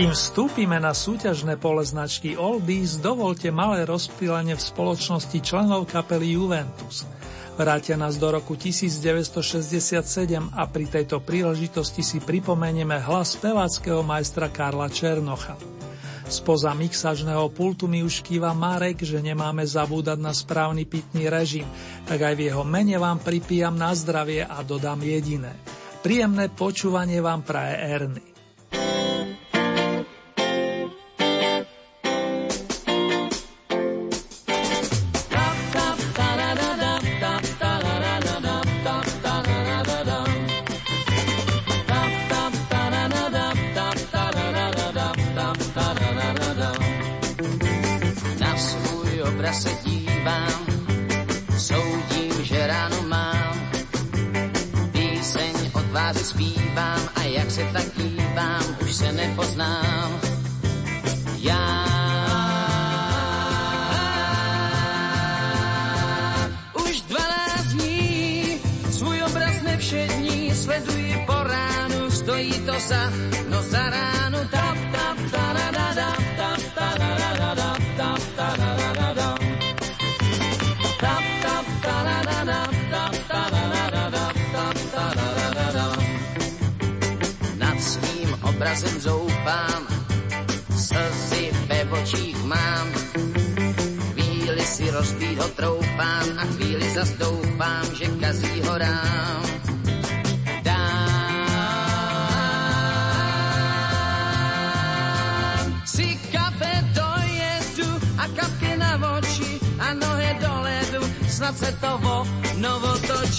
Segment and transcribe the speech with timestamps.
[0.00, 7.04] Kým vstúpime na súťažné pole značky Oldies, dovolte malé rozptýlenie v spoločnosti členov kapely Juventus.
[7.60, 10.00] Vrátia nás do roku 1967
[10.56, 15.60] a pri tejto príležitosti si pripomenieme hlas speváckého majstra Karla Černocha.
[16.32, 21.68] Spoza mixažného pultu mi už kýva Marek, že nemáme zabúdať na správny pitný režim,
[22.08, 25.52] tak aj v jeho mene vám pripijam na zdravie a dodám jediné.
[26.00, 28.29] Príjemné počúvanie vám praje Erny.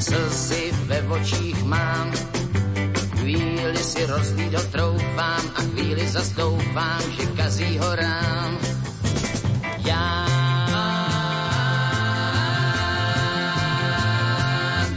[0.00, 2.12] slzy ve očích mám,
[3.18, 8.58] chvíli si rozlídot troufám a chvíli zastoupám, že kazí horám.
[9.86, 10.26] Já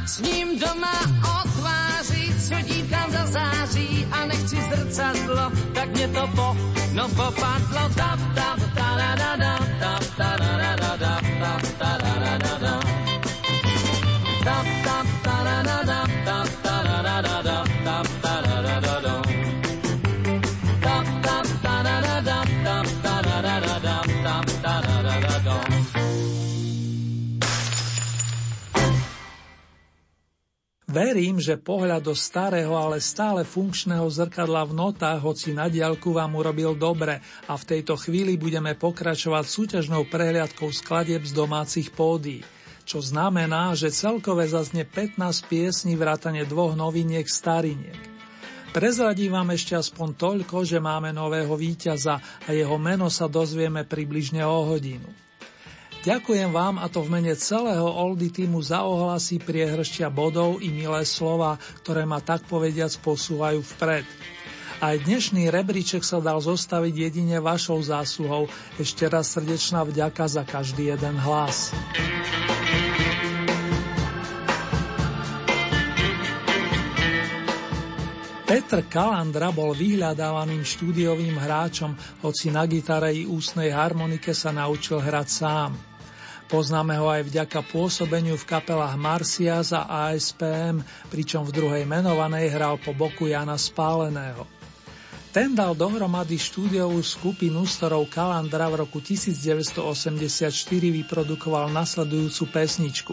[0.06, 0.94] s ním doma
[1.24, 6.56] o tváři, co dívkám zazáří a nechci zrcadlo, tak mě to po
[6.94, 7.90] no popadlo.
[7.96, 9.60] Tap tap ta da da da
[10.18, 12.80] ta da da da da tap ta da da da da
[14.44, 14.87] tap
[30.98, 36.34] Verím, že pohľad do starého, ale stále funkčného zrkadla v notách, hoci na diálku vám
[36.34, 42.42] urobil dobre a v tejto chvíli budeme pokračovať súťažnou prehliadkou skladeb z domácich pódií
[42.88, 45.20] čo znamená, že celkové zaznie 15
[45.52, 48.00] piesní vrátane dvoch noviniek stariniek.
[48.72, 52.16] Prezradím vám ešte aspoň toľko, že máme nového víťaza
[52.48, 55.27] a jeho meno sa dozvieme približne o hodinu.
[56.06, 61.02] Ďakujem vám a to v mene celého Oldy týmu za ohlasy, priehršťa bodov i milé
[61.08, 64.06] slova, ktoré ma tak povediac posúvajú vpred.
[64.78, 68.46] Aj dnešný rebríček sa dal zostaviť jedine vašou zásluhou.
[68.78, 71.74] Ešte raz srdečná vďaka za každý jeden hlas.
[78.48, 81.92] Petr Kalandra bol vyhľadávaným štúdiovým hráčom,
[82.24, 85.76] hoci na gitare i ústnej harmonike sa naučil hrať sám.
[86.48, 90.80] Poznáme ho aj vďaka pôsobeniu v kapelách Marcias a ASPM,
[91.12, 94.48] pričom v druhej menovanej hral po boku Jana Spáleného.
[95.36, 103.12] Ten dal dohromady štúdiovú skupinu, s ktorou Kalandra v roku 1984 vyprodukoval nasledujúcu pesničku.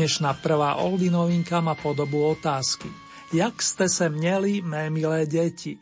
[0.00, 5.78] Dnešná prvá oldy novinka má podobu otázky jak ste se měli, mé milé deti.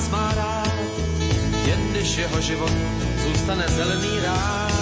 [0.00, 0.72] nás má rád,
[1.66, 2.72] jen když jeho život
[3.22, 4.79] zůstane zelený rád.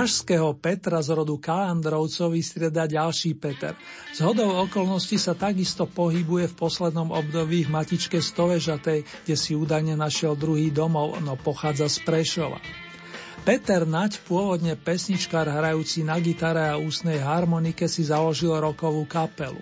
[0.00, 3.76] Pražského Petra z rodu Kalandrovcov vystrieda ďalší Peter.
[4.16, 10.00] Z hodou okolností sa takisto pohybuje v poslednom období v matičke Stovežatej, kde si údajne
[10.00, 12.64] našiel druhý domov, no pochádza z Prešova.
[13.44, 19.60] Peter Nať, pôvodne pesničkár hrajúci na gitare a ústnej harmonike, si založil rokovú kapelu.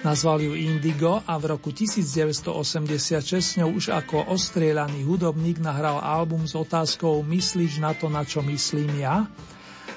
[0.00, 2.80] Nazval ju Indigo a v roku 1986
[3.28, 8.40] s ňou už ako ostrieľaný hudobník nahral album s otázkou Myslíš na to, na čo
[8.40, 9.28] myslím ja?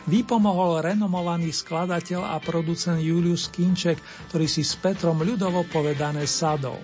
[0.07, 3.99] Vypomohol renomovaný skladateľ a producent Julius Kinček,
[4.31, 6.79] ktorý si s Petrom ľudovo povedané sadol.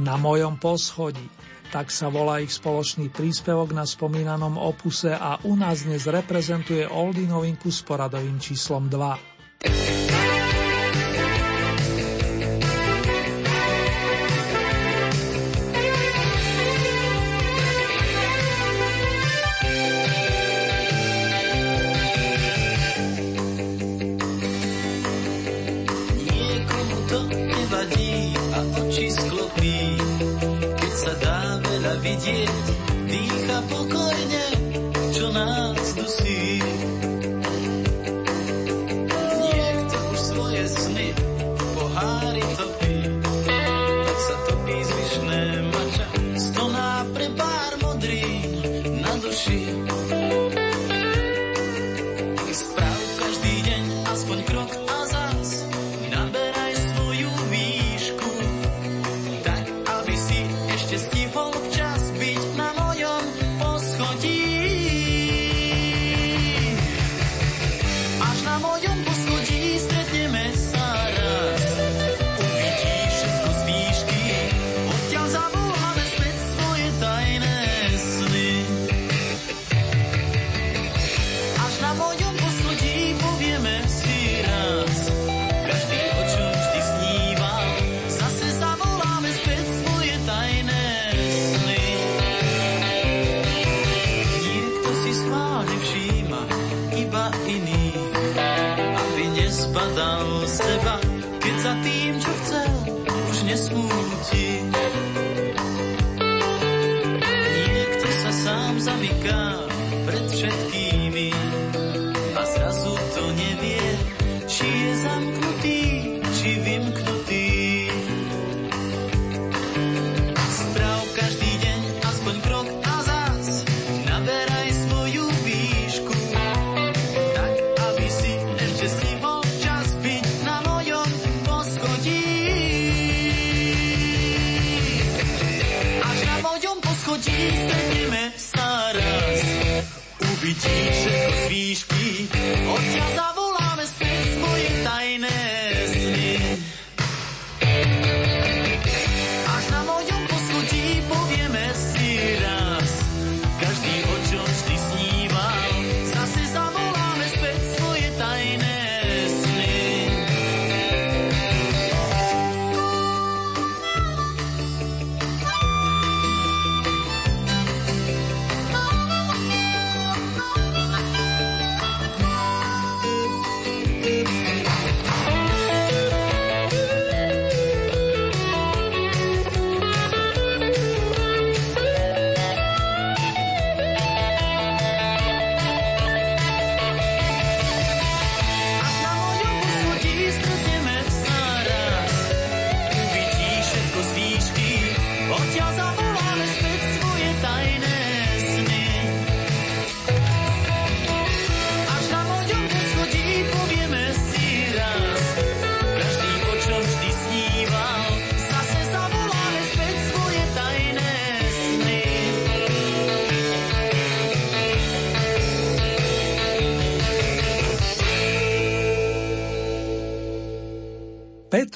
[0.00, 1.26] Na mojom poschodí.
[1.66, 7.26] Tak sa volá ich spoločný príspevok na spomínanom opuse a u nás dnes reprezentuje Oldy
[7.26, 10.35] novinku s poradovým číslom 2.
[27.16, 29.96] to nevadí a oči sklopí,
[30.76, 32.75] keď sa dá veľa vidieť.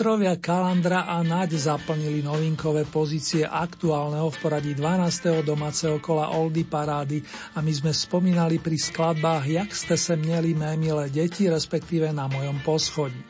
[0.01, 5.45] Petrovia Kalandra a Naď zaplnili novinkové pozície aktuálneho v poradí 12.
[5.45, 7.21] domáceho kola Oldy Parády
[7.53, 12.33] a my sme spomínali pri skladbách Jak ste se měli mé milé deti, respektíve na
[12.33, 13.21] mojom poschodí.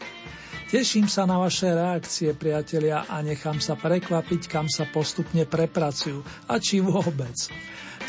[0.70, 6.54] Teším sa na vaše reakcie, priatelia, a nechám sa prekvapiť, kam sa postupne prepracujú a
[6.62, 7.34] či vôbec.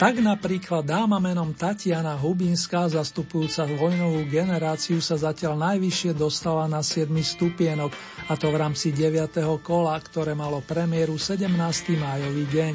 [0.02, 7.06] Tak napríklad dáma menom Tatiana Hubinská, zastupujúca vojnovú generáciu, sa zatiaľ najvyššie dostala na 7
[7.22, 7.94] stupienok,
[8.26, 9.62] a to v rámci 9.
[9.62, 11.54] kola, ktoré malo premiéru 17.
[12.02, 12.74] májový deň.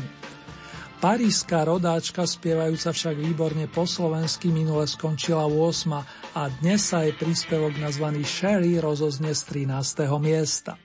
[1.03, 7.75] Paríska rodáčka, spievajúca však výborne po slovensky, minule skončila 8 a dnes sa jej príspevok
[7.83, 10.07] nazvaný Sherry rozoznie z 13.
[10.23, 10.79] miesta.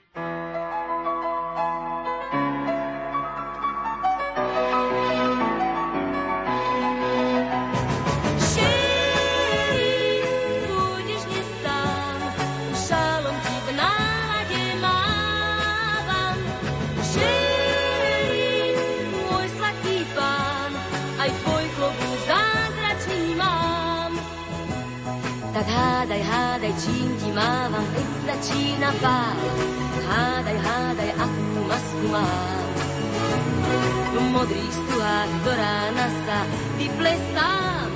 [27.42, 29.34] Mávam, keď začína pár,
[30.06, 32.66] hádaj, hádaj, akú masku mám.
[34.14, 36.38] V modrých stuhách do rána sa
[36.78, 37.91] vyplesám,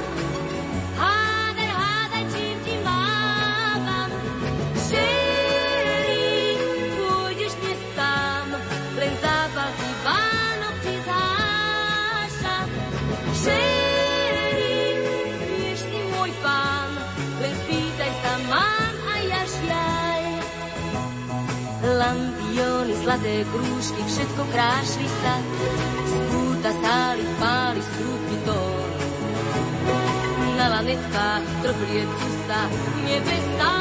[23.17, 25.41] mladé krúžky, všetko krášli sa,
[26.05, 28.91] spúta stáli, spáli skrúpy tón.
[30.61, 32.05] Na lanetkách trhlie
[32.45, 32.61] sa
[33.09, 33.77] nebesá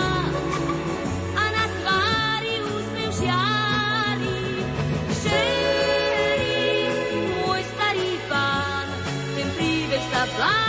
[1.35, 4.39] a na tvári úsmev žiari.
[5.19, 6.71] Šerí,
[7.43, 8.87] môj starý pán,
[9.35, 10.64] ten príbeh sa blá.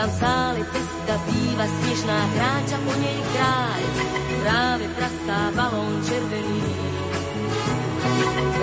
[0.00, 3.80] Tam v sále cesta býva snežná, kráča po nej kráľ.
[4.40, 6.64] Práve prastá balón červený.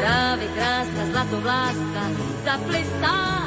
[0.01, 2.03] Práve kráska zlatovláska
[2.41, 3.46] zaplestá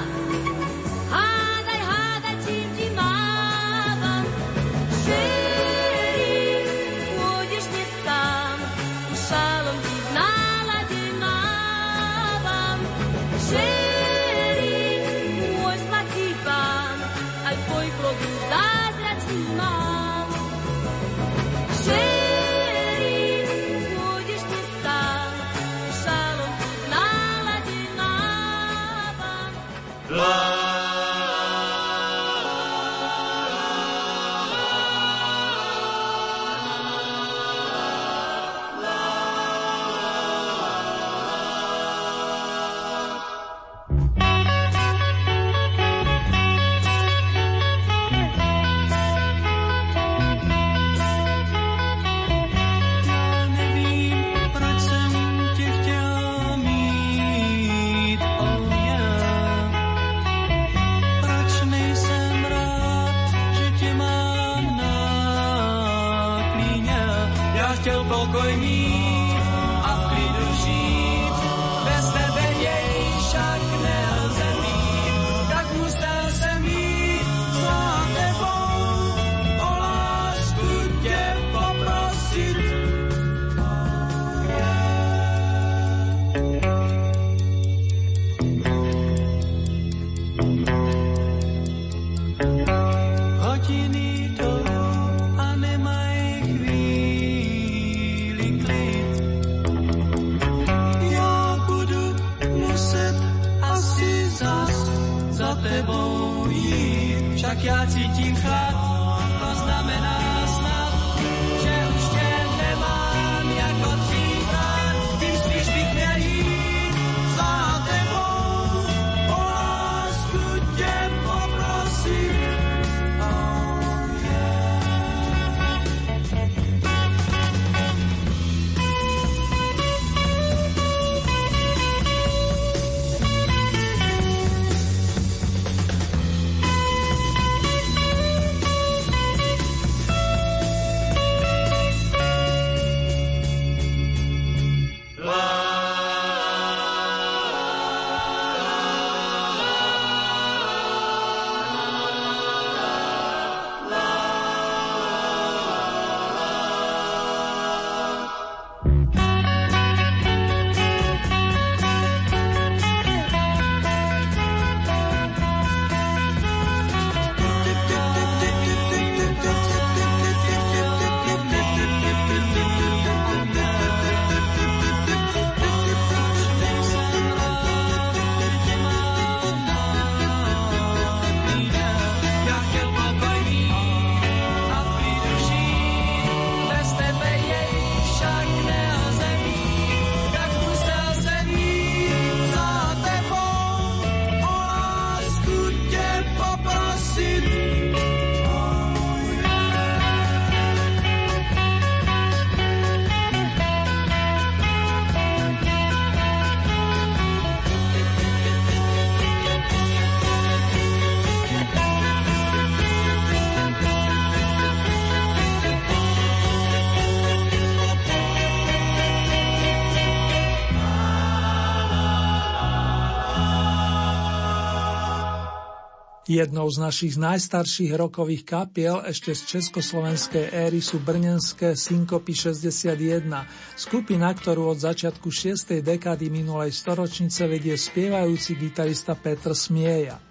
[226.31, 233.27] Jednou z našich najstarších rokových kapiel ešte z československej éry sú brnenské Synkopy 61,
[233.75, 235.83] skupina, ktorú od začiatku 6.
[235.83, 240.23] dekády minulej storočnice vedie spievajúci gitarista Petr Smieja.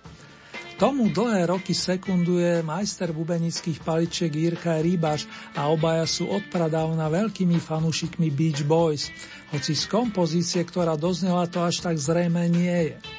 [0.79, 8.31] Tomu dlhé roky sekunduje majster bubenických paličiek Jirka Rybaš a obaja sú odpradávna veľkými fanúšikmi
[8.31, 9.11] Beach Boys,
[9.51, 13.18] hoci z kompozície, ktorá doznela to až tak zrejme nie je.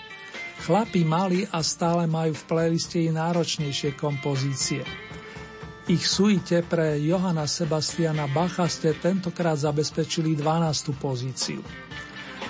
[0.61, 4.85] Chlapi mali a stále majú v playliste i náročnejšie kompozície.
[5.89, 10.93] Ich suite pre Johana Sebastiana Bacha ste tentokrát zabezpečili 12.
[11.01, 11.65] pozíciu.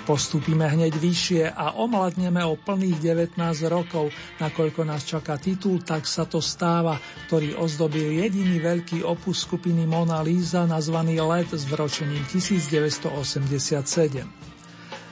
[0.03, 3.39] Postupíme hneď vyššie a omladneme o plných 19
[3.71, 4.11] rokov,
[4.43, 6.99] nakoľko nás čaká titul Tak sa to stáva,
[7.31, 14.50] ktorý ozdobil jediný veľký opus skupiny Mona Lisa nazvaný Let s vročením 1987.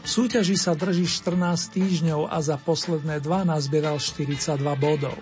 [0.04, 5.16] Súťaži sa drží 14 týždňov a za posledné dva nazbieral 42 bodov.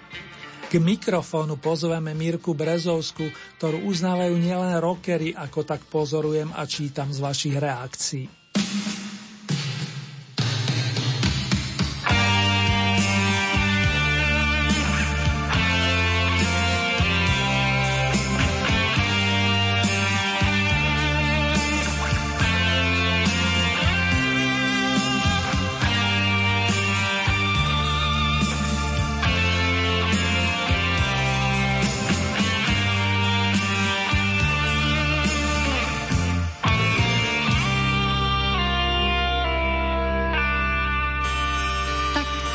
[0.67, 7.23] K mikrofónu pozveme Mirku Brezovsku, ktorú uznávajú nielen rockery, ako tak pozorujem a čítam z
[7.23, 8.27] vašich reakcií.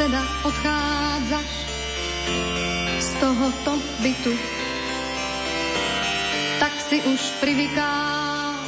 [0.02, 1.50] teda odchádzaš
[2.98, 4.34] z tohoto bytu.
[6.58, 8.66] Tak si už privykám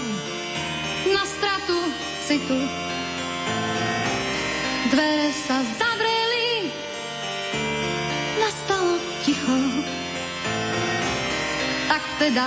[1.11, 1.75] na stratu
[2.23, 2.55] citu.
[4.94, 6.70] Dvere sa zavreli,
[8.38, 8.94] nastalo
[9.27, 9.59] ticho.
[11.90, 12.47] Tak teda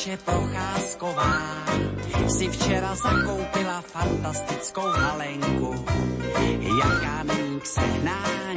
[0.00, 1.64] Že Procházková
[2.28, 5.84] si včera zakoupila fantastickou halenku,
[6.80, 8.49] jaká není k sehnání.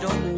[0.00, 0.37] don't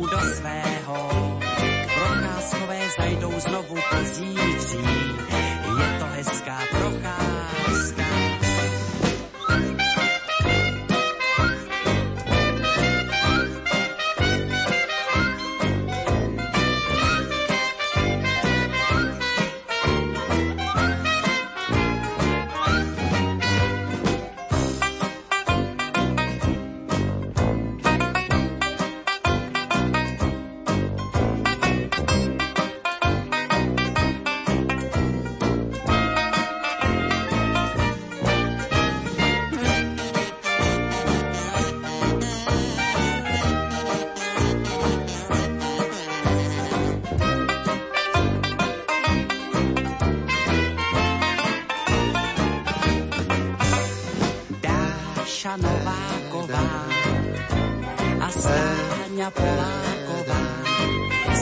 [59.20, 60.42] Stáňa Poláková.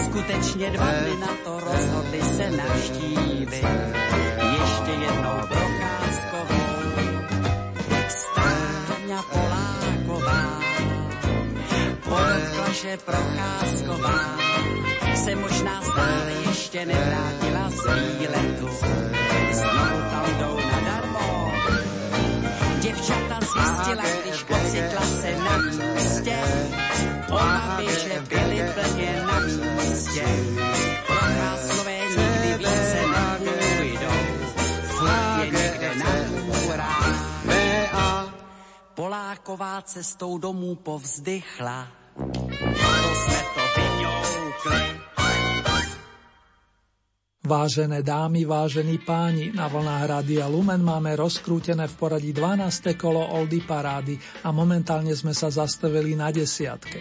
[0.05, 3.65] Skutečně dva dny na to rozhodli se navštívit.
[4.53, 6.67] Ještě jednou procházkovou.
[8.09, 10.61] Stáňa Poláková
[12.03, 14.39] podotkla, že Procházková
[15.15, 17.85] se možná stále ještě nevrátila z
[18.19, 18.69] výletu.
[19.53, 21.53] Znovu tam jdou nadarmo.
[22.81, 26.39] Děvčata zjistila, když ocitla se na místě,
[27.31, 30.25] obavy, že byly plně na místě.
[31.07, 33.01] Procházkové nikdy více
[33.45, 34.21] nepůjdou,
[34.83, 36.11] furt je někde na
[36.43, 37.29] hůrách.
[38.95, 41.89] Poláková cestou domů povzdychla,
[42.33, 45.01] to jsme to vyňoukli.
[47.49, 52.93] Vážené dámy, vážení páni, na vlnách Rádia Lumen máme rozkrútené v poradí 12.
[52.93, 57.01] kolo Oldy Parády a momentálne sme sa zastavili na desiatke.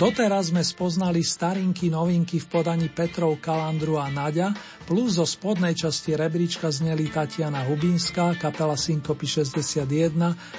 [0.00, 4.56] Doteraz sme spoznali starinky novinky v podaní Petrov, Kalandru a Naďa,
[4.88, 9.84] plus zo spodnej časti rebríčka zneli Tatiana Hubinská, kapela Synkopy 61,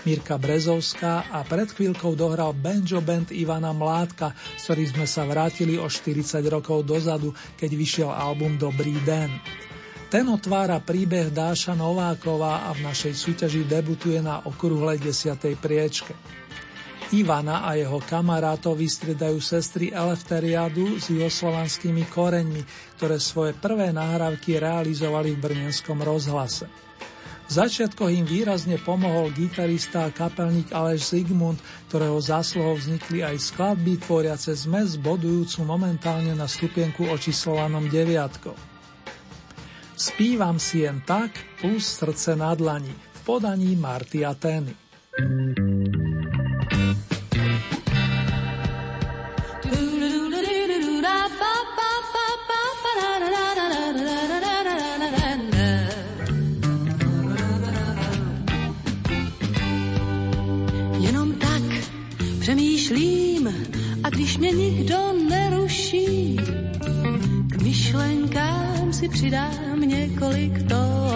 [0.06, 5.82] Mirka Brezovská a pred chvíľkou dohral banjo band Ivana Mládka, s ktorým sme sa vrátili
[5.82, 9.34] o 40 rokov dozadu, keď vyšiel album Dobrý den.
[10.14, 16.14] Ten otvára príbeh Dáša Nováková a v našej súťaži debutuje na okrúhlej desiatej priečke.
[17.10, 22.62] Ivana a jeho kamarátov vystriedajú sestry Elefteriadu s juhoslovanskými koreňmi,
[23.02, 26.70] ktoré svoje prvé nahrávky realizovali v brnenskom rozhlase.
[27.50, 31.58] V začiatkoch im výrazne pomohol gitarista a kapelník Aleš Zigmund,
[31.90, 38.54] ktorého zásluhou vznikli aj skladby tvoriace zmes bodujúcu momentálne na stupienku očíslovanom deviatkou.
[39.98, 44.78] Spívam si jen tak plus srdce na dlani v podaní Marty Atény.
[45.18, 45.99] Jenom
[64.40, 66.38] mě nikdo neruší,
[67.48, 71.09] k myšlenkám si přidám několik tónů.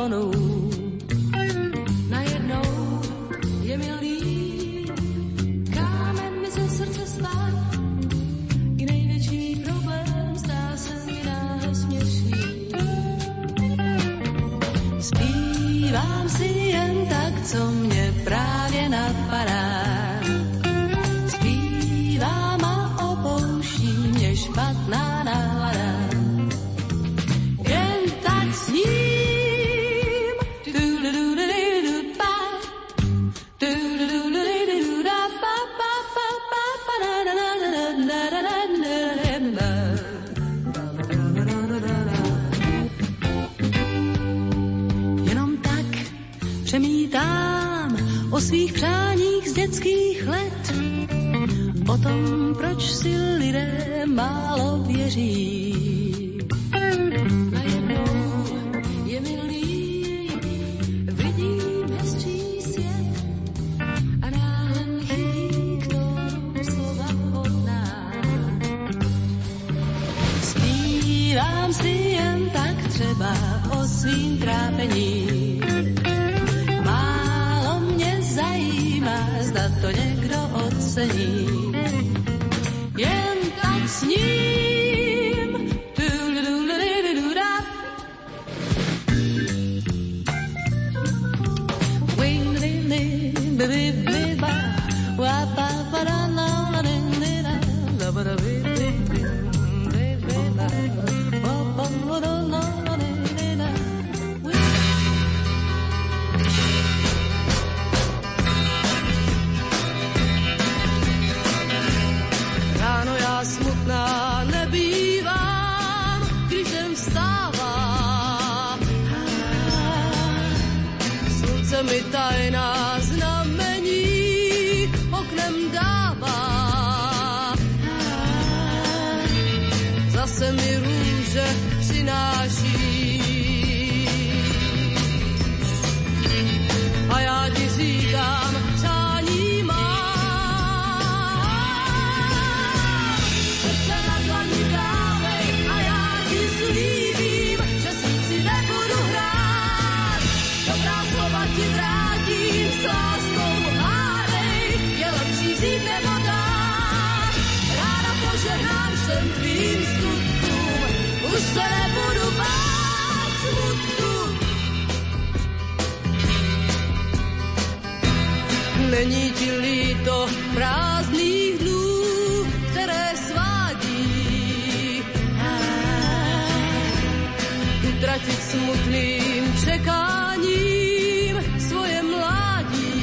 [178.83, 182.99] trpklým čekáním svoje mládí.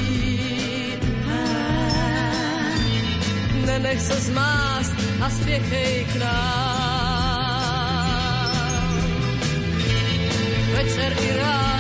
[3.65, 4.93] Nenech sa zmást
[5.25, 7.41] a spiechej k nám.
[10.77, 11.80] Večer i rád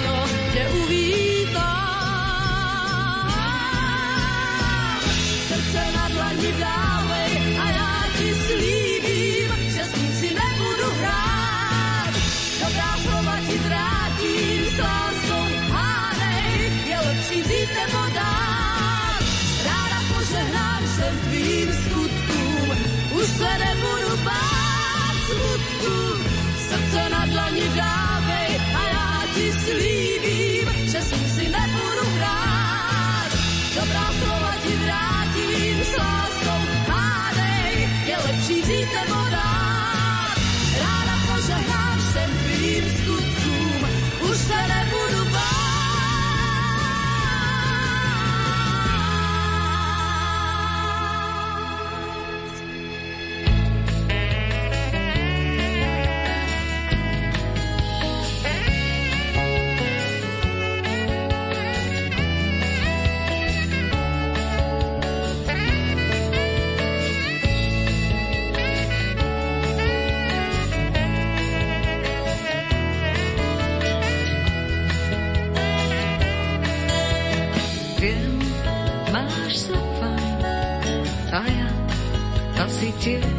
[82.80, 83.29] positive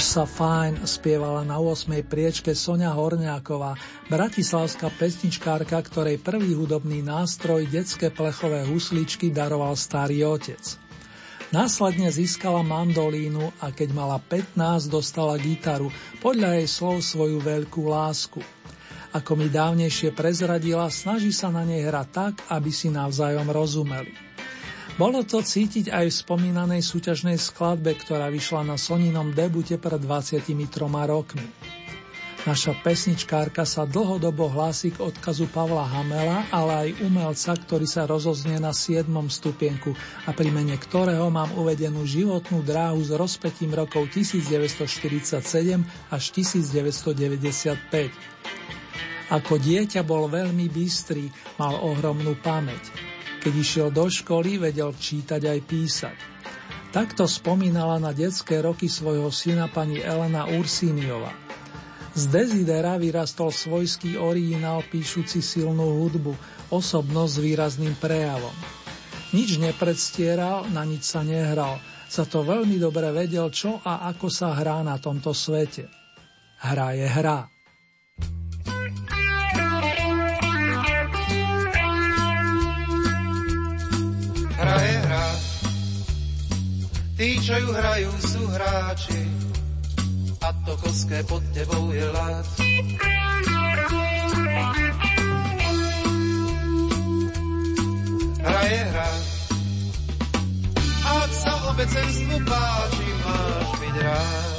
[0.00, 1.92] Máš sa fajn, spievala na 8.
[2.08, 3.76] priečke Sonia Horňáková,
[4.08, 10.80] bratislavská pesničkárka, ktorej prvý hudobný nástroj detské plechové husličky daroval starý otec.
[11.52, 15.92] Následne získala mandolínu a keď mala 15, dostala gitaru,
[16.24, 18.40] podľa jej slov svoju veľkú lásku.
[19.12, 24.29] Ako mi dávnejšie prezradila, snaží sa na nej hrať tak, aby si navzájom rozumeli.
[24.98, 30.50] Bolo to cítiť aj v spomínanej súťažnej skladbe, ktorá vyšla na Soninom debute pred 23
[31.06, 31.46] rokmi.
[32.40, 38.56] Naša pesničkárka sa dlhodobo hlási k odkazu Pavla Hamela, ale aj umelca, ktorý sa rozoznie
[38.56, 39.04] na 7.
[39.28, 39.92] stupienku
[40.24, 45.44] a pri mene ktorého mám uvedenú životnú dráhu s rozpetím rokov 1947
[46.08, 47.76] až 1995.
[49.28, 51.28] Ako dieťa bol veľmi bystrý,
[51.60, 53.09] mal ohromnú pamäť.
[53.40, 56.16] Keď išiel do školy, vedel čítať aj písať.
[56.92, 61.32] Takto spomínala na detské roky svojho syna pani Elena Ursíniova.
[62.12, 66.34] Z Desidera vyrastol svojský originál píšuci silnú hudbu,
[66.68, 68.52] osobnosť s výrazným prejavom.
[69.30, 71.78] Nič nepredstieral, na nič sa nehral,
[72.10, 75.86] za to veľmi dobre vedel, čo a ako sa hrá na tomto svete.
[76.60, 77.59] Hra je hra
[87.20, 89.20] Tí, čo ju hrajú, sú hráči
[90.40, 92.48] a to koské pod tebou je lát.
[98.40, 99.10] Hra je hra.
[101.20, 104.56] Ak sa obecenstvu páči, máš byť rád.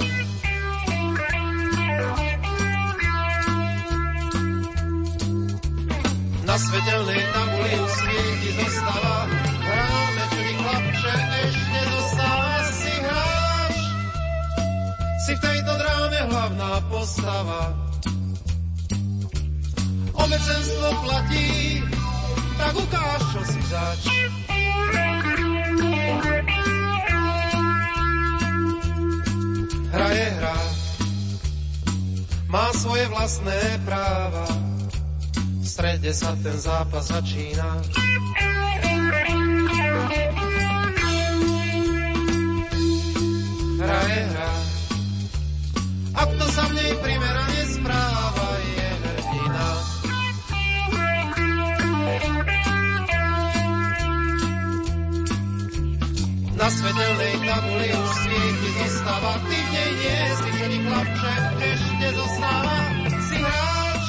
[6.45, 9.21] Na svetelnej tabuli u svieti zostáva
[15.21, 17.61] si v tejto dráme hlavná postava.
[20.17, 21.77] Obecenstvo platí,
[22.57, 24.01] tak ukáž, čo si zač.
[29.91, 30.59] Hra je hra,
[32.49, 34.47] má svoje vlastné práva.
[35.61, 37.69] V strede sa ten zápas začína.
[43.81, 44.53] Hra je hra,
[46.51, 49.67] sa v nej primerane správa, je hrdina.
[56.59, 61.35] Na svetelnej tabuli už svieti zostava, ty v nej nie si vždy chlapče,
[61.71, 62.77] ešte zostáva,
[63.31, 64.05] si hráč.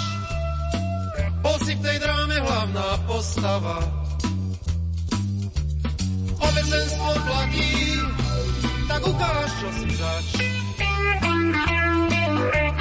[1.46, 3.78] Bol si v tej dráme hlavná postava.
[6.42, 7.70] Obecenstvo platí,
[8.90, 10.28] tak ukáž, čo si zač.
[12.50, 12.71] Yeah.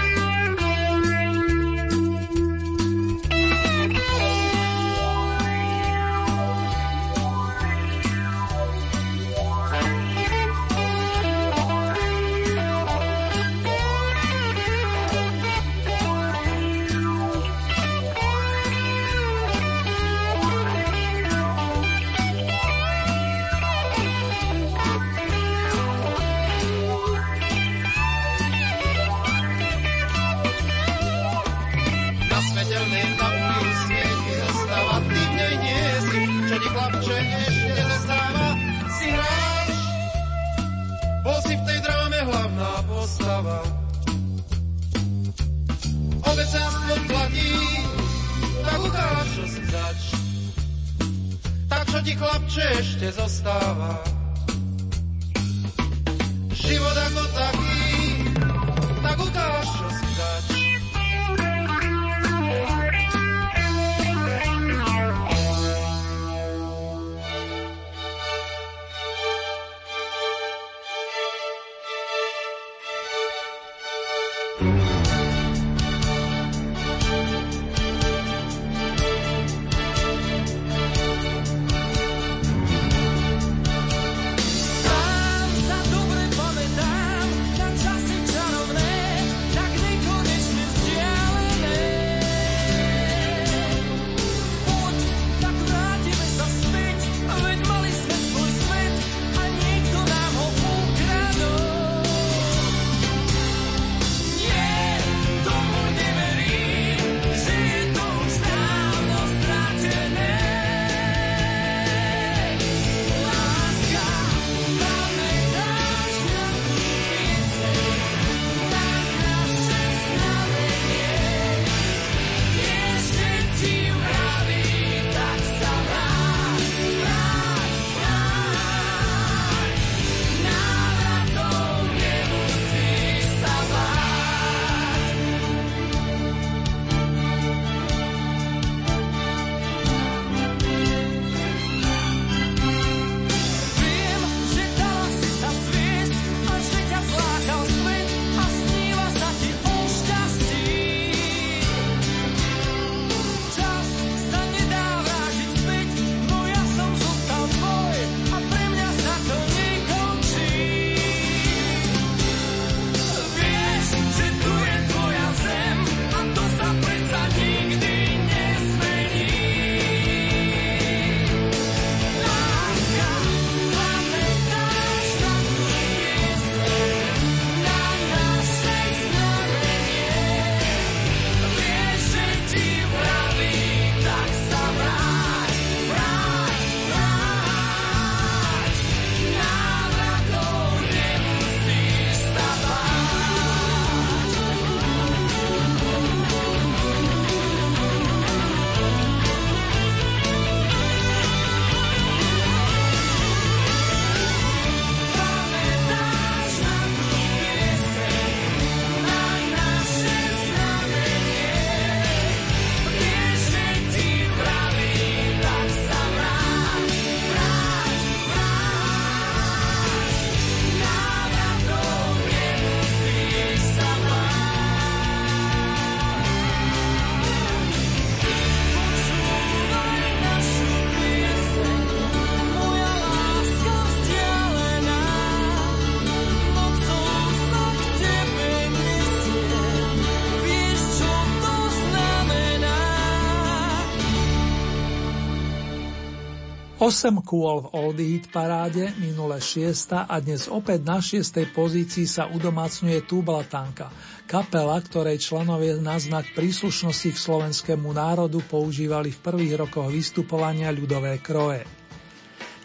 [246.82, 251.54] Osem kôl v Oldie Hit paráde, minule 6 a dnes opäť na 6.
[251.54, 253.94] pozícii sa udomácňuje Tublatanka,
[254.26, 261.22] kapela, ktorej členovie na znak príslušnosti k slovenskému národu používali v prvých rokoch vystupovania ľudové
[261.22, 261.81] kroje.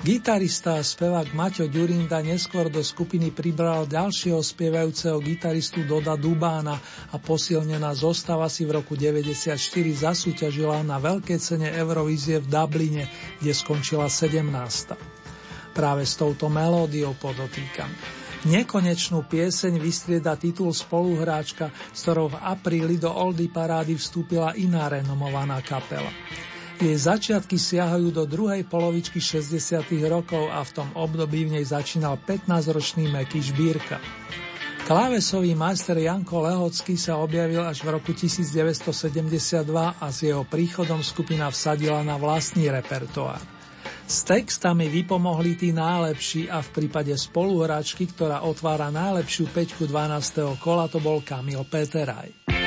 [0.07, 6.78] Gitarista a spevák Maťo Ďurinda neskôr do skupiny pribral ďalšieho spievajúceho gitaristu Doda Dubána
[7.11, 13.11] a posilnená zostava si v roku 1994 zasúťažila na veľkej cene Eurovízie v Dubline,
[13.42, 14.46] kde skončila 17.
[15.74, 17.90] Práve s touto melódiou podotýkam.
[18.46, 25.59] Nekonečnú pieseň vystrieda titul spoluhráčka, s ktorou v apríli do Oldy parády vstúpila iná renomovaná
[25.66, 26.14] kapela.
[26.77, 29.81] Jej začiatky siahajú do druhej polovičky 60.
[30.12, 33.97] rokov a v tom období v nej začínal 15-ročný Meky Žbírka.
[34.85, 38.93] Klávesový majster Janko Lehocký sa objavil až v roku 1972
[39.72, 43.41] a s jeho príchodom skupina vsadila na vlastný repertoár.
[44.05, 50.61] S textami vypomohli tí najlepší a v prípade spoluhráčky, ktorá otvára najlepšiu peťku 12.
[50.61, 52.66] kola, to bol Kamil Peteraj.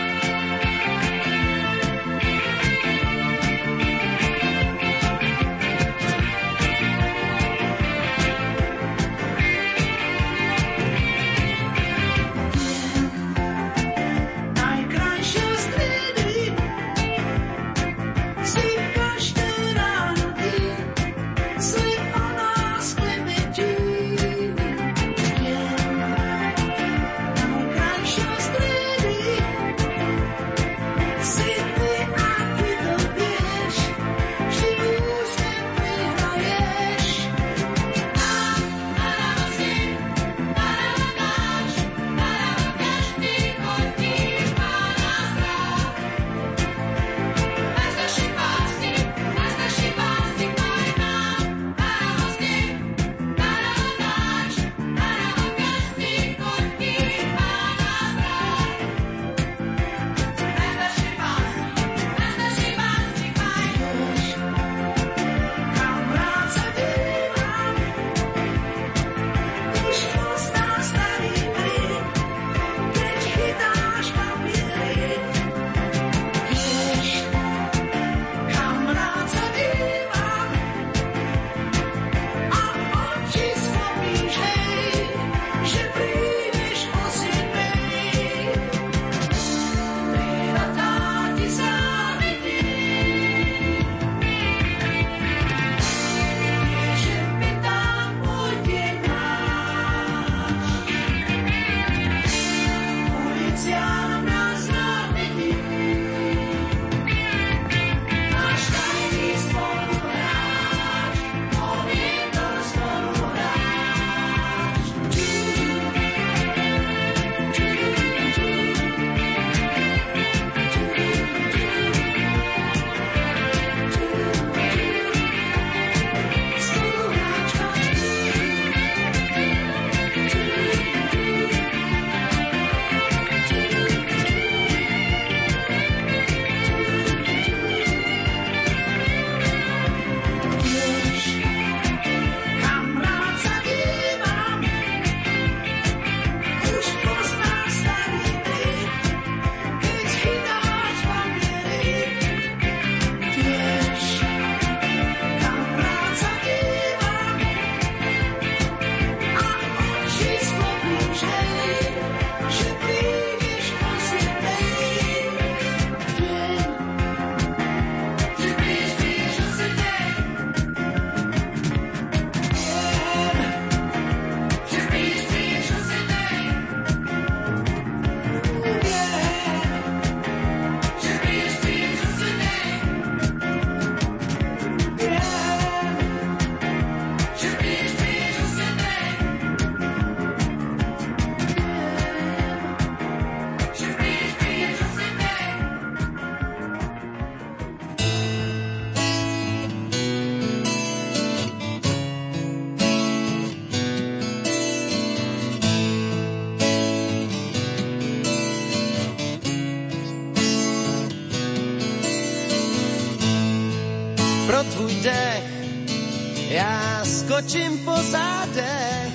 [217.03, 219.13] Skočím po zádech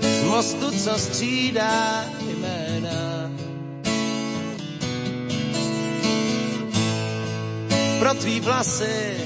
[0.00, 3.30] z mostu, co střídá jména.
[7.98, 9.16] Pro tvý vlasy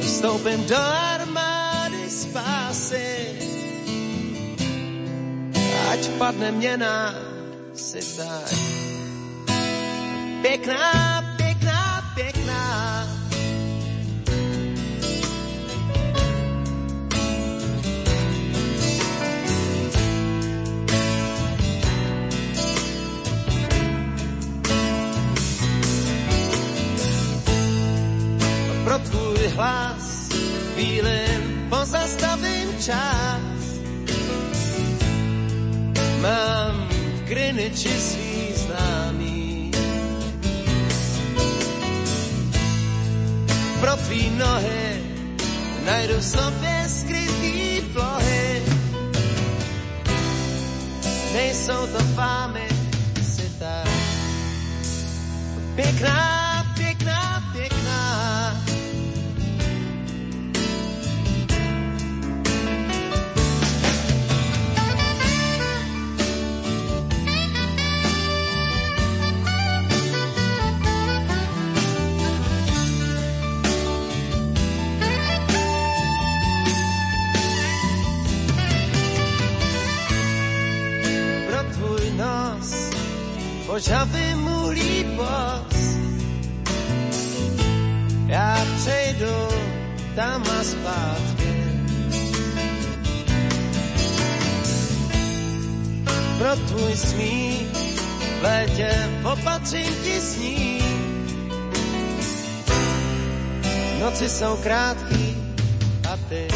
[0.00, 0.78] vstoupím do
[1.12, 3.26] armády spásy.
[5.92, 7.14] Ať padne měna,
[7.74, 8.52] si tak
[10.42, 11.21] pěkná
[29.62, 30.28] hlas,
[30.74, 33.62] chvílim pozastavím čas.
[36.22, 39.70] Mám v Greenwichi svý známý.
[43.80, 45.02] pro tvý nohy
[45.84, 48.62] najdu v sobě skrytý plohy.
[51.34, 52.68] Nejsou to fámy,
[53.22, 53.88] si tak
[55.74, 56.41] pěkná,
[83.82, 85.74] požavy mu lípost.
[88.26, 89.48] Já přejdu
[90.14, 91.52] tam a zpátky.
[96.38, 97.66] Pro tvůj smích
[98.40, 100.82] v létě opatřím ti sní.
[104.00, 105.36] Noci jsou krátký
[106.12, 106.48] a ty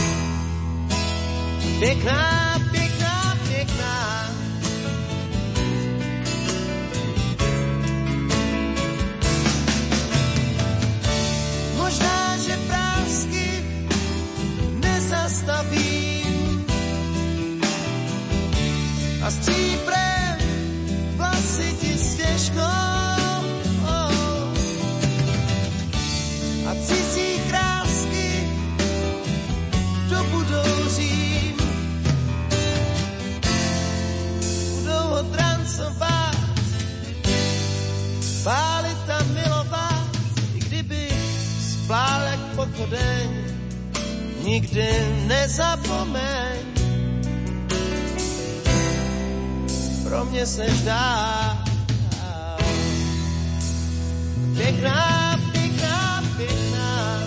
[1.78, 2.45] pěkná
[44.46, 44.88] nikdy
[45.26, 46.58] nezapomeň
[50.04, 51.58] pro mě se zdá.
[54.56, 57.18] Pěkná, pěkná, pěkná.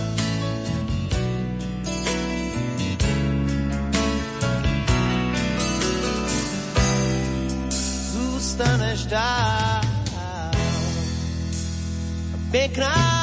[8.12, 9.80] Zůstaneš dál.
[12.50, 13.19] Pěkná,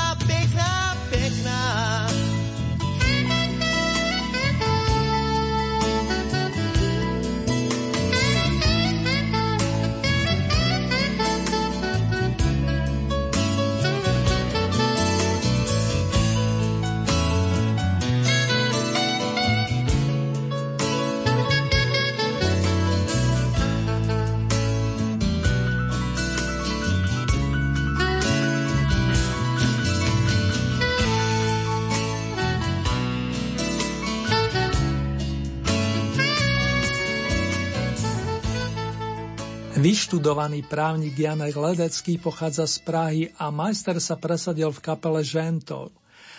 [40.07, 45.91] Vyštudovaný právnik Janek Ledecký pochádza z Prahy a majster sa presadil v kapele Žentov.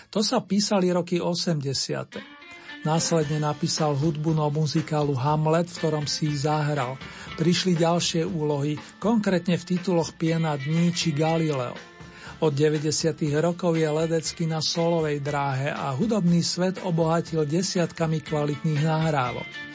[0.09, 2.17] To sa písali roky 80.
[2.89, 6.97] Následne napísal hudbu no muzikálu Hamlet, v ktorom si ich zahral.
[7.37, 11.77] Prišli ďalšie úlohy, konkrétne v tituloch Piena dní či Galileo.
[12.41, 12.89] Od 90.
[13.37, 19.68] rokov je Ledecký na solovej dráhe a hudobný svet obohatil desiatkami kvalitných nahrávok.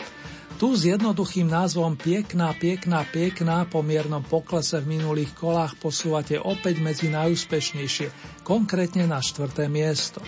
[0.64, 6.80] Tu s jednoduchým názvom Piekná, piekná, piekná po miernom poklese v minulých kolách posúvate opäť
[6.80, 10.24] medzi najúspešnejšie, konkrétne na štvrté miesto.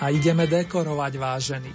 [0.00, 1.68] A ideme dekorovať vážený.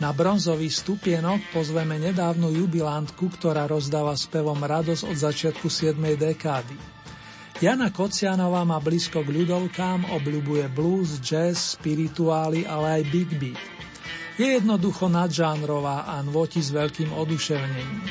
[0.00, 5.92] Na bronzový stupienok pozveme nedávnu jubilantku, ktorá rozdáva spevom radosť od začiatku 7.
[6.16, 6.80] dekády.
[7.60, 13.71] Jana Kocianová má blízko k ľudovkám, obľubuje blues, jazz, spirituály, ale aj big beat.
[14.42, 18.02] Je jednoducho nadžánrová a nvoti s veľkým oduševnením.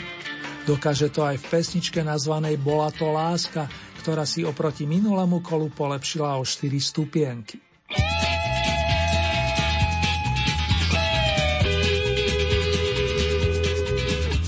[0.63, 3.67] Dokáže to aj v pesničke nazvanej Bola to láska,
[3.99, 7.59] ktorá si oproti minulému kolu polepšila o 4 stupienky.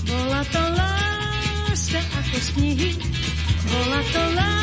[0.08, 2.90] Bola to láska ako z knihy,
[3.68, 4.53] bola to láska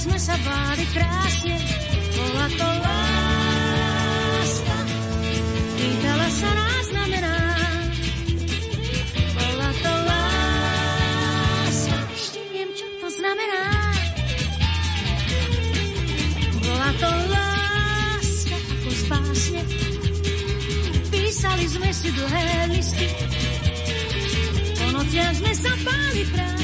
[0.00, 1.56] sme sa báli krásne,
[2.16, 4.76] bola to láska.
[5.76, 7.36] Pýtala sa nás znamená,
[9.36, 11.96] bola to láska.
[12.08, 13.62] Ešte viem, čo to znamená.
[16.62, 19.44] Bola to láska ako z.
[21.12, 23.08] Písali sme si dlhé listy,
[24.72, 26.61] po nociach sme sa báli krásne.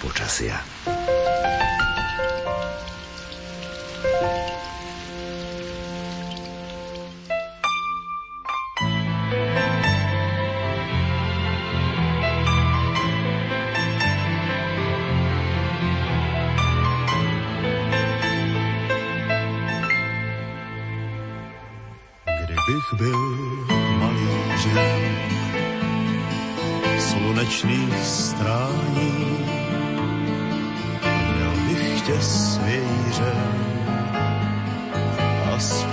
[0.00, 0.69] počasia.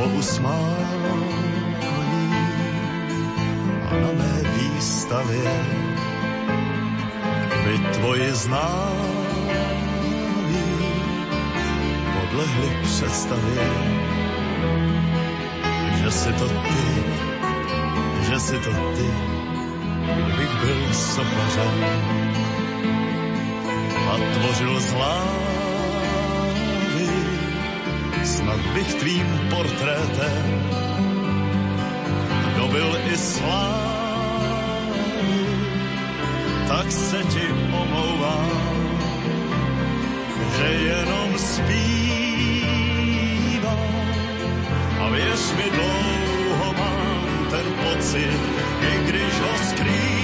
[0.08, 0.76] usmál
[1.80, 2.32] koní
[3.90, 5.52] a na mé výstavě
[7.66, 9.18] by tvoje známí
[12.14, 13.68] podlehli představě,
[15.96, 17.04] že si to ty,
[18.30, 19.10] že si to ty,
[20.24, 21.84] kdybych byl sochařem
[24.12, 25.47] a tvořil zlám
[28.38, 30.46] snad bych tvým portrétem
[32.58, 34.62] dobil i slávu,
[36.68, 38.52] tak se ti omlouvám,
[40.58, 41.98] že jenom zpívám
[45.00, 48.40] a věř mi dlouho mám ten pocit,
[48.82, 50.17] i když ho skrývám.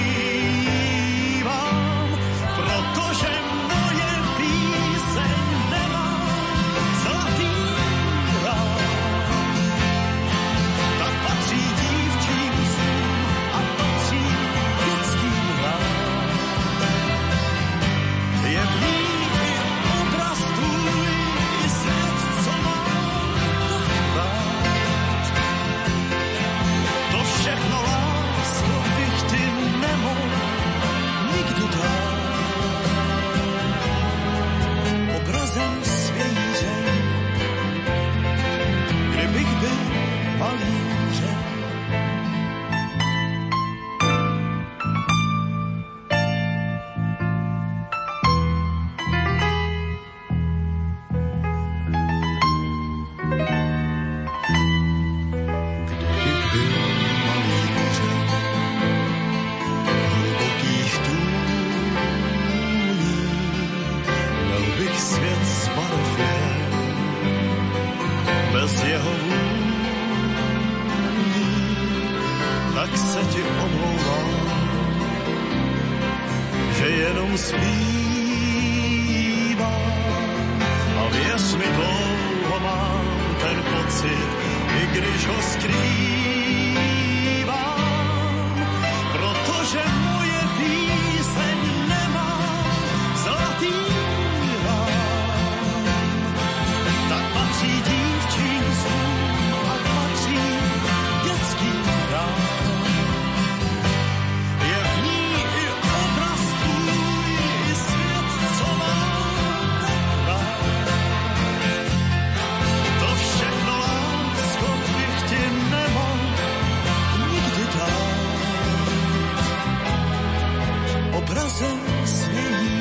[121.54, 121.78] Každého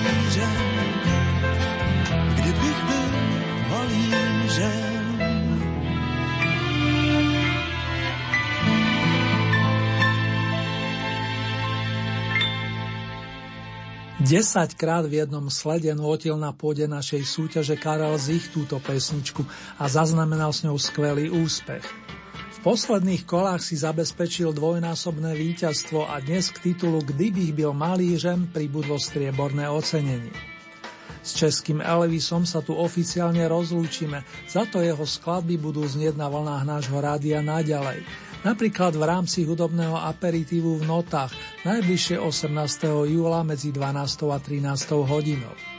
[0.00, 0.48] počasia.
[14.22, 19.44] Desaťkrát v jednom slede nôtil na pôde našej súťaže Karel Zich túto pesničku
[19.76, 21.84] a zaznamenal s ňou skvelý úspech.
[22.62, 29.66] Posledných kolách si zabezpečil dvojnásobné víťazstvo a dnes k titulu Kdybych byl malířem pribudlo strieborné
[29.66, 30.30] ocenenie.
[31.26, 36.62] S českým Elvisom sa tu oficiálne rozlúčime, za to jeho skladby budú znieť na vlnách
[36.62, 38.06] nášho rádia naďalej.
[38.46, 41.34] Napríklad v rámci hudobného aperitívu v notách
[41.66, 42.46] najbližšie 18.
[43.10, 43.90] júla medzi 12.
[44.30, 45.02] a 13.
[45.02, 45.71] hodinou.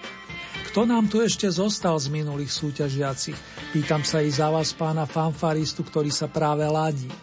[0.74, 3.38] Kto nám tu ešte zostal z minulých súťažiacich?
[3.78, 7.13] Pýtam sa i za vás pána fanfaristu, ktorý sa práve ladí.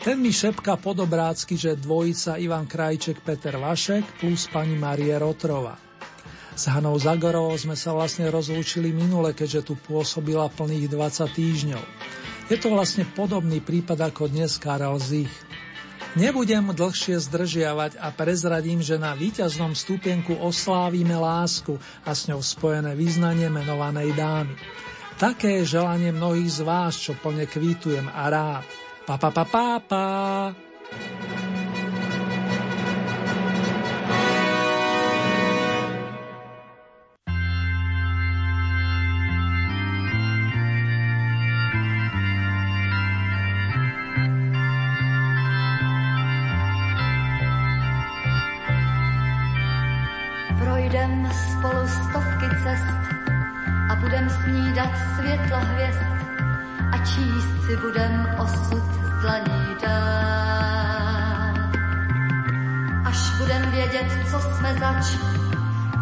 [0.00, 5.76] Ten mi šepka podobrácky, že dvojica Ivan Krajček Peter Vašek plus pani Marie Rotrova.
[6.56, 11.84] S Hanou Zagorovou sme sa vlastne rozlúčili minule, keďže tu pôsobila plných 20 týždňov.
[12.48, 15.28] Je to vlastne podobný prípad ako dnes Karel Zich.
[16.14, 21.74] Nebudem dlhšie zdržiavať a prezradím, že na víťaznom stupienku oslávime lásku
[22.06, 24.54] a s ňou spojené význanie menovanej dámy.
[25.18, 28.66] Také je želanie mnohých z vás, čo plne kvítujem a rád.
[29.10, 30.04] Pa, pa, pa, pa, pa.
[55.24, 56.04] Světla hvězd
[56.92, 58.82] a číst si budem osud
[59.20, 61.54] dlaní dál.
[63.04, 65.16] Až budem vědět, co jsme zač,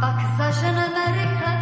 [0.01, 1.62] pak zaženeme rychle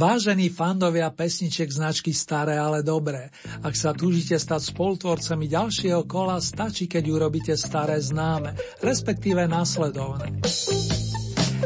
[0.00, 3.28] Vážení fandovia pesniček značky Staré, ale dobré.
[3.60, 10.40] Ak sa túžite stať spolutvorcami ďalšieho kola, stačí, keď urobíte staré známe, respektíve následovné.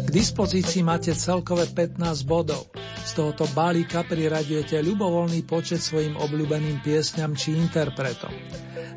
[0.03, 2.75] K dispozícii máte celkové 15 bodov.
[3.07, 8.35] Z tohoto balíka priraďujete ľubovoľný počet svojim obľúbeným piesňam či interpretom.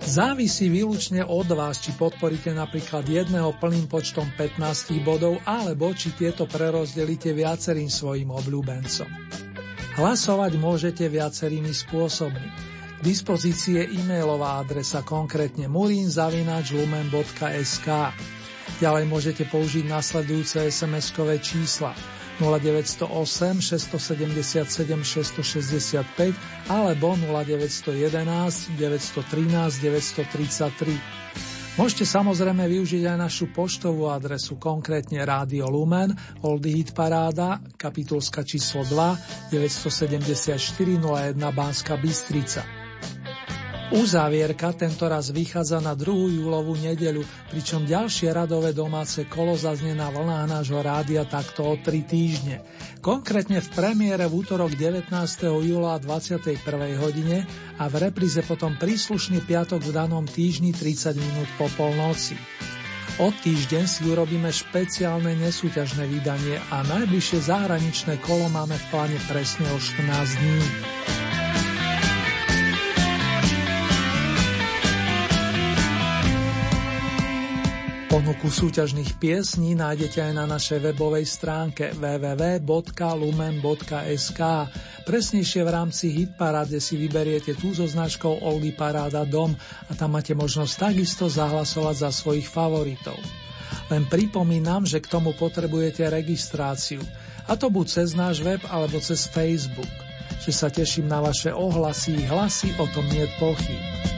[0.01, 6.49] Závisí výlučne od vás, či podporíte napríklad jedného plným počtom 15 bodov, alebo či tieto
[6.49, 9.26] prerozdelíte viacerým svojim obľúbencom.
[9.97, 12.49] Hlasovať môžete viacerými spôsobmi.
[12.97, 17.87] K dispozícii je e-mailová adresa konkrétne murinzavinačlumen.sk
[18.77, 21.97] Ďalej môžete použiť nasledujúce SMS-kové čísla
[22.37, 26.37] 0908 677 665
[26.69, 31.26] alebo 0911 913 933.
[31.77, 36.09] Môžete samozrejme využiť aj našu poštovú adresu, konkrétne Rádio Lumen,
[36.41, 42.76] Oldy Hit Paráda, kapitulska číslo 2, 974 01 Banska Bystrica.
[43.87, 46.43] Uzávierka tento raz vychádza na 2.
[46.43, 52.03] júlovú nedeľu, pričom ďalšie radové domáce kolo zaznie na vlnách nášho rádia takto o 3
[52.03, 52.67] týždne.
[52.99, 55.07] Konkrétne v premiére v útorok 19.
[55.63, 56.59] júla 21.
[56.99, 57.47] hodine
[57.79, 62.35] a v repríze potom príslušný piatok v danom týždni 30 minút po polnoci.
[63.23, 69.63] O týždeň si urobíme špeciálne nesúťažné vydanie a najbližšie zahraničné kolo máme v pláne presne
[69.71, 70.96] o 14 dní.
[78.07, 82.71] Ponuku súťažných piesní nájdete aj na našej webovej stránke www.lumen.sk.
[85.03, 90.31] Presnejšie v rámci Hitparáde si vyberiete tú so značkou Oldy Paráda Dom a tam máte
[90.31, 93.19] možnosť takisto zahlasovať za svojich favoritov.
[93.91, 97.03] Len pripomínam, že k tomu potrebujete registráciu.
[97.51, 99.91] A to buď cez náš web alebo cez Facebook.
[100.47, 104.16] Že sa teším na vaše ohlasy, hlasy, o tom nie pochyb.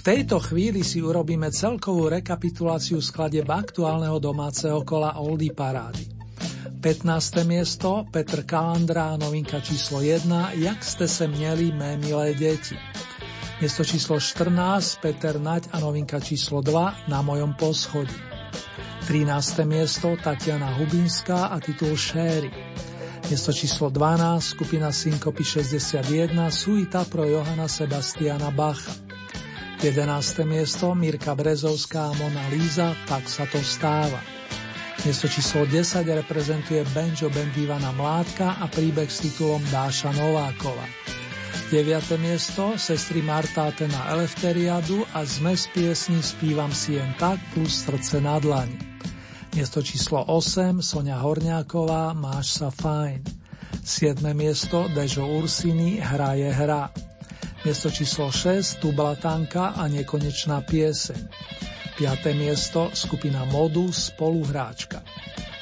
[0.00, 6.08] V tejto chvíli si urobíme celkovú rekapituláciu skladeb aktuálneho domáceho kola Oldy Parády.
[6.80, 7.44] 15.
[7.44, 12.80] miesto Petr Kalandrá, novinka číslo 1, Jak ste se měli, mé milé deti.
[13.60, 18.16] Miesto číslo 14 Peter Naď a novinka číslo 2 Na mojom poschodí.
[19.04, 19.68] 13.
[19.68, 22.48] miesto Tatiana Hubinská a titul Sherry.
[23.28, 29.09] Miesto číslo 12 skupina Synkopy 61 Suita pro Johana Sebastiana Bacha.
[29.80, 30.44] 11.
[30.44, 34.20] miesto Mirka Brezovská Mona Líza Tak sa to stáva.
[35.08, 40.84] Miesto číslo 10 reprezentuje Benjo Band Ivana Mládka a príbeh s titulom Dáša Novákova.
[41.72, 41.96] 9.
[42.20, 48.36] miesto sestry Martáte na Elefteriadu a zmes piesni Spívam si jen tak plus srdce na
[48.36, 48.76] dlani.
[49.56, 53.24] Miesto číslo 8 Sonia Horňáková Máš sa fajn.
[53.80, 54.28] 7.
[54.36, 56.92] miesto Dežo Ursiny Hra je hra.
[57.60, 61.20] Miesto číslo 6 Tublatanka a nekonečná pieseň.
[62.00, 62.32] 5.
[62.32, 65.04] miesto skupina Modus Spoluhráčka.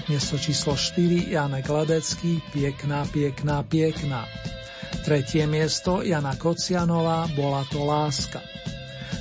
[0.06, 4.30] Miesto číslo 4 Janek Ledecký Piekná, piekná, piekná.
[5.02, 8.46] Tretie miesto Jana Kocianová Bola to láska.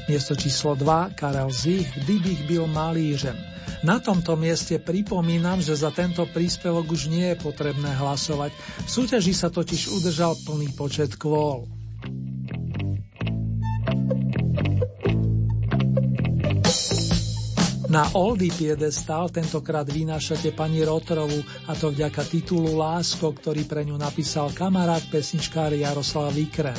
[0.06, 3.38] Miesto číslo 2 Karel Zich Kdybych byl malířem.
[3.82, 8.54] Na tomto mieste pripomínam, že za tento príspevok už nie je potrebné hlasovať.
[8.86, 11.77] V súťaži sa totiž udržal plný počet kvôl.
[17.88, 21.39] Na Oldy piedestal tentokrát vynášate pani Rotrovu
[21.72, 26.76] a to vďaka titulu Lásko, ktorý pre ňu napísal kamarát pesničkár Jaroslav Vikrem.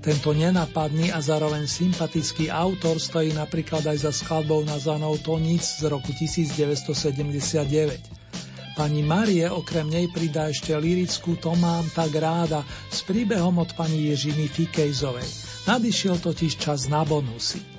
[0.00, 6.16] Tento nenapadný a zároveň sympatický autor stojí napríklad aj za skladbou nazvanou Tonic z roku
[6.16, 8.72] 1979.
[8.72, 14.08] Pani Marie okrem nej pridá ešte lirickú To mám tak ráda s príbehom od pani
[14.08, 15.28] Ježiny Fikejzovej.
[15.68, 17.71] Nadišiel totiž čas na bonusy.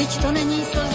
[0.00, 0.89] Vždyť to není složité.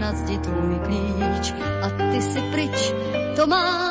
[0.00, 2.92] nad zdi tvůj klíč a ty si pryč,
[3.36, 3.89] to má.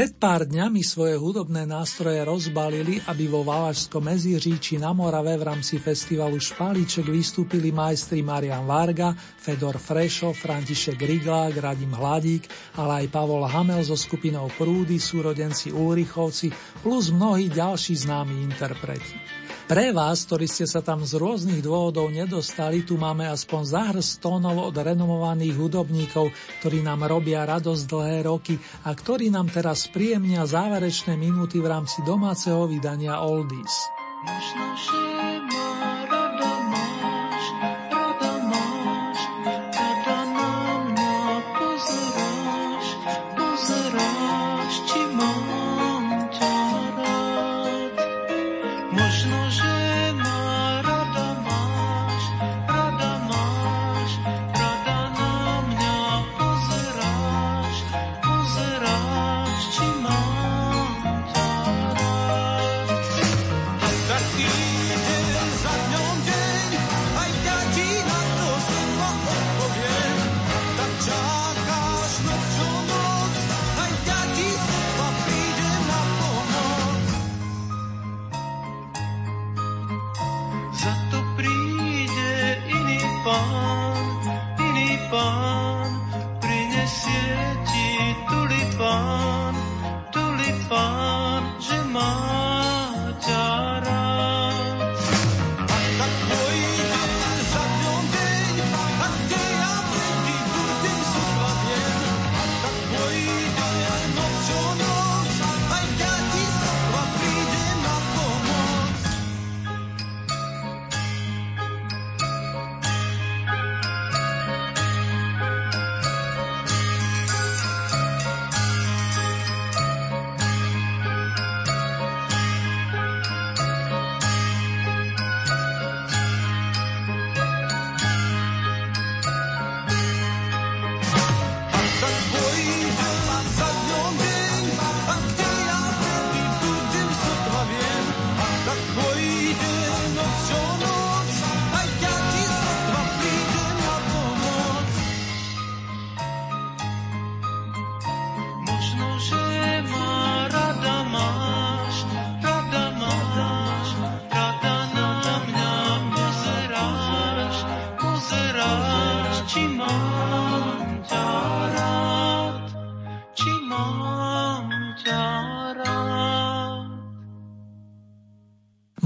[0.00, 5.76] Pred pár dňami svoje hudobné nástroje rozbalili, aby vo Valašskom Meziříči na Morave v rámci
[5.76, 12.48] festivalu Špalíček vystúpili majstri Marian Varga, Fedor Frešo, František Riglák, Radim Hladík,
[12.80, 16.48] ale aj Pavol Hamel so skupinou Prúdy, súrodenci úrychovci
[16.80, 19.39] plus mnohí ďalší známi interpreti.
[19.70, 24.58] Pre vás, ktorí ste sa tam z rôznych dôvodov nedostali, tu máme aspoň zahrst tónov
[24.58, 31.14] od renomovaných hudobníkov, ktorí nám robia radosť dlhé roky a ktorí nám teraz príjemnia záverečné
[31.14, 33.86] minúty v rámci domáceho vydania Oldies.
[34.26, 34.46] Až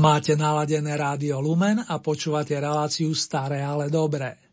[0.05, 4.44] Máte naladené rádio Lumen a počúvate reláciu Staré, ale dobré.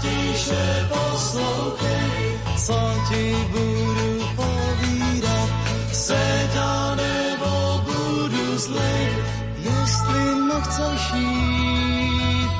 [0.00, 2.78] Tiše poslouchej, co
[3.08, 5.48] ti budu povídat,
[5.92, 9.08] seď a nebo budu zlej,
[9.56, 10.24] jestli
[10.54, 12.50] nechceš jít,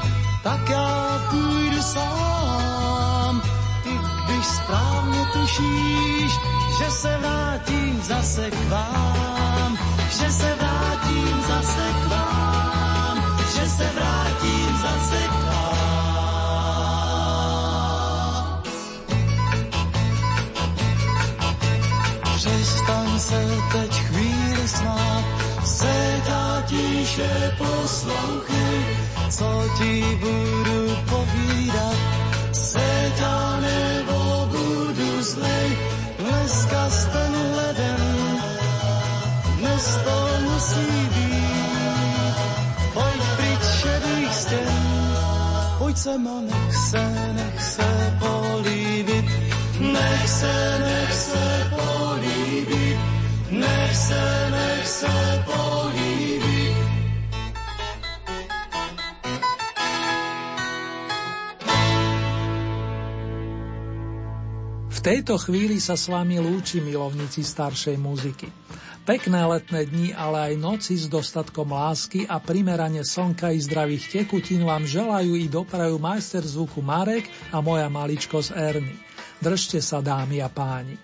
[0.43, 3.43] tak já půjdu sám.
[3.85, 6.33] I když správně tušíš,
[6.79, 9.79] že se vrátím zase k vám,
[10.11, 15.46] že se vrátím zase k vám, že se vrátím zase k vám.
[23.17, 25.25] Se teď chvíli smát,
[25.65, 28.85] seď a tiše poslouchej,
[29.31, 31.97] co ti budu povídat,
[32.53, 33.21] seď
[33.61, 35.79] nebo budu zlej,
[36.19, 38.39] dneska s ten ledem,
[39.59, 42.37] dnes to musí být,
[42.95, 45.17] pojď pryč šedých stěn,
[45.79, 49.46] pojď se ma, nech se, nech se políbit,
[49.97, 52.99] nech se, nech se políbit,
[53.51, 55.15] nech se, nech se
[55.49, 55.67] políbit.
[65.07, 68.51] tejto chvíli sa s vami lúči milovníci staršej muziky.
[69.07, 74.67] Pekné letné dni, ale aj noci s dostatkom lásky a primerane slnka i zdravých tekutín
[74.67, 79.06] vám želajú i doprajú majster zvuku Marek a moja maličko z Erny.
[79.47, 80.99] Držte sa, dámy a páni.